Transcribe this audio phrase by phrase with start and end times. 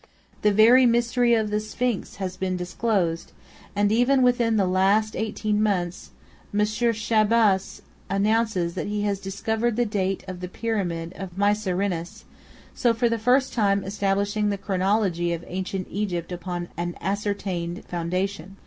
[0.41, 3.33] The very mystery of the Sphinx has been disclosed;
[3.75, 6.09] and even within the last eighteen months,
[6.51, 6.61] M.
[6.65, 12.23] Chabas announces that he has discovered the date of the pyramid of Mycerinus;
[12.73, 18.57] so for the first time establishing the chronology of ancient Egypt upon an ascertained foundation.